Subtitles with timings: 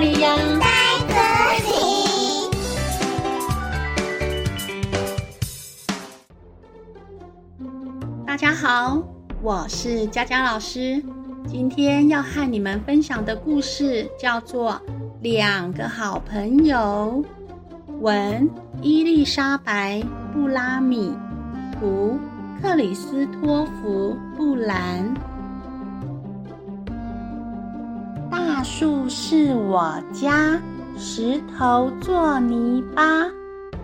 [0.00, 0.34] 在哪里呀？
[0.58, 0.66] 在
[1.08, 1.14] 这
[1.68, 1.72] 里。
[8.26, 9.02] 大家好，
[9.42, 11.04] 我是佳佳老师。
[11.46, 14.72] 今天要和你们分享的故事叫做
[15.20, 17.22] 《两个好朋友》。
[18.00, 18.48] 文：
[18.80, 19.98] 伊丽莎白·
[20.32, 21.12] 布拉米，
[21.78, 22.18] 图：
[22.62, 25.14] 克里斯托弗·布兰。
[28.60, 30.60] 大树是我家，
[30.98, 33.26] 石头做泥巴，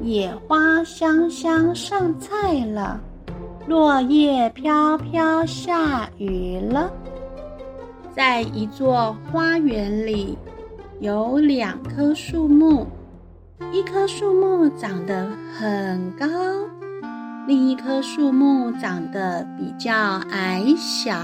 [0.00, 2.98] 野花香香上菜了。
[3.66, 6.90] 落叶飘飘，下雨了。
[8.16, 10.38] 在一座花园里，
[11.00, 12.86] 有两棵树木，
[13.72, 16.26] 一棵树木长得很高，
[17.46, 19.92] 另一棵树木长得比较
[20.30, 21.14] 矮小。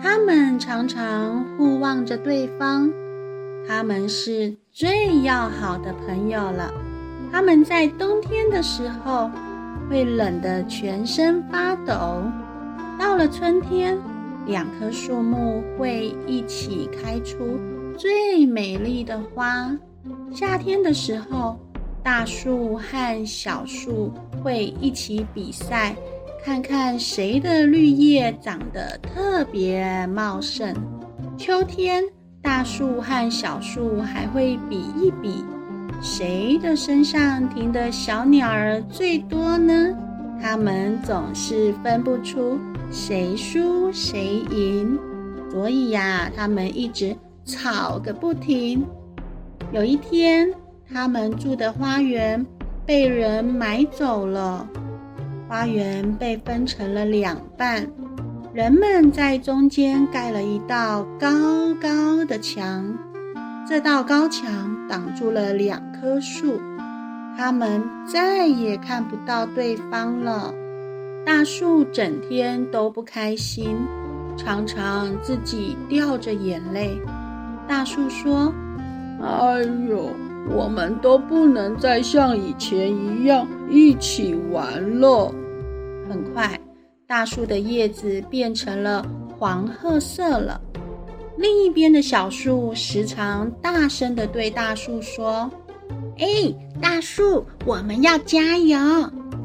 [0.00, 2.90] 它们常常互望着对方，
[3.66, 6.72] 他们是最要好的朋友了。
[7.32, 9.30] 他们在冬天的时候，
[9.90, 12.22] 会冷得全身发抖。
[12.98, 13.98] 到了春天，
[14.46, 17.58] 两棵树木会一起开出
[17.96, 19.76] 最美丽的花。
[20.32, 21.58] 夏天的时候，
[22.02, 24.12] 大树和小树
[24.42, 25.94] 会一起比赛，
[26.48, 30.74] 看看谁的绿叶长得特别茂盛。
[31.36, 32.02] 秋天，
[32.40, 35.44] 大树和小树还会比一比。
[36.00, 39.94] 谁的身上停的小鸟儿最多呢？
[40.40, 42.58] 他们总是分不出
[42.90, 44.98] 谁输谁赢，
[45.50, 48.86] 所以呀，他们一直吵个不停。
[49.70, 50.50] 有一天，
[50.90, 52.46] 他们住的花园
[52.86, 54.66] 被人买走了，
[55.48, 57.90] 花园被分成了两半，
[58.52, 61.30] 人们在中间盖了一道高
[61.80, 62.84] 高的墙。
[63.66, 66.60] 这道高墙挡住了两棵树，
[67.34, 70.52] 他们再也看不到对方了。
[71.24, 73.74] 大树整天都不开心，
[74.36, 77.00] 常常自己掉着眼泪。
[77.66, 78.52] 大树说
[79.20, 80.10] ：“哎呦，
[80.50, 85.34] 我们都不能再像以前一样一起玩了。”
[86.08, 86.58] 很快，
[87.06, 89.04] 大树的叶子变成了
[89.38, 90.60] 黄褐色了。
[91.36, 95.48] 另一边的小树时常大声地对大树说
[96.18, 96.26] ：“哎，
[96.80, 98.76] 大树，我们要加油，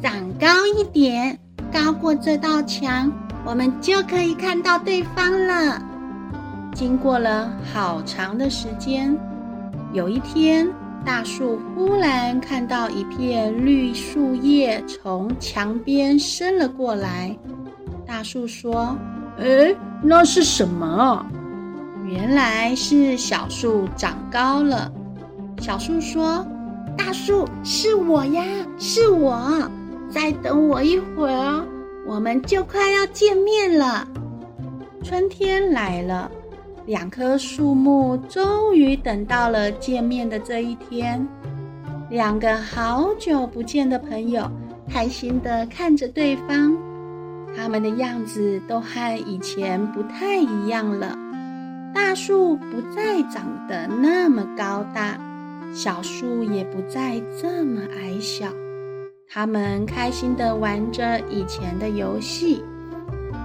[0.01, 1.37] 长高一点，
[1.71, 3.11] 高过这道墙，
[3.45, 5.79] 我们就可以看到对方了。”
[6.73, 9.15] 经过了好长的时间，
[9.93, 10.67] 有一天，
[11.05, 17.35] 大树忽然看到一片绿树叶从墙边伸了过来。
[18.05, 18.97] 大树说
[19.37, 21.25] ：“哎，那是什么？”
[22.05, 24.91] 原来是小树长高了。
[25.61, 26.45] 小树说
[26.97, 28.43] ：“大树，是我呀，
[28.77, 29.69] 是我。
[30.09, 31.65] 再等我一会儿，
[32.05, 34.07] 我们就快要见面了。”
[35.03, 36.29] 春天来了，
[36.85, 41.25] 两棵树木终于等到了见面的这一天。
[42.09, 44.49] 两个好久不见的朋友
[44.89, 46.75] 开心地看着对方，
[47.55, 51.17] 他们的样子都和以前不太一样了。
[51.93, 55.17] 大树不再长得那么高大，
[55.73, 58.47] 小树也不再这么矮小。
[59.29, 62.61] 他们开心地玩着以前的游戏，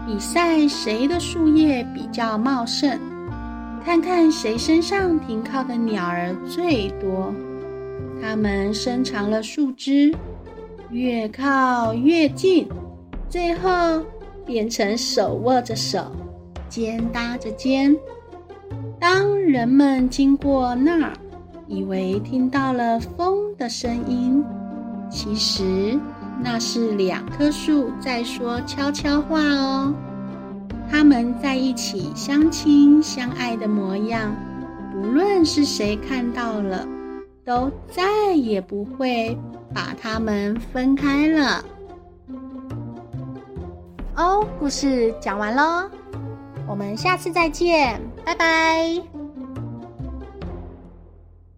[0.07, 2.99] 比赛谁的树叶比较茂盛，
[3.89, 7.33] 看看谁身上停靠的鸟儿最多。
[8.21, 10.15] 它们伸长了树枝，
[10.91, 12.69] 越靠越近，
[13.31, 14.05] 最后
[14.45, 16.13] 变成手握着手，
[16.69, 17.97] 肩搭着肩。
[19.01, 21.15] 当人们经过那儿，
[21.67, 24.45] 以为听到了风的声音，
[25.11, 25.99] 其实
[26.45, 29.95] 那是两棵树在说悄悄话哦。
[30.91, 34.35] 他们在一起相亲相爱的模样，
[34.93, 36.87] 不论是谁看到了，
[37.45, 39.39] 都再也不会
[39.75, 41.65] 把他们分开了。
[44.17, 45.89] 哦，故事讲完喽。
[46.67, 49.18] 我们下次再见，拜拜。